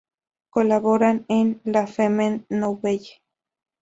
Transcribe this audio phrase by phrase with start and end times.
[0.49, 3.21] Colabora en "La Femme Nouvelle".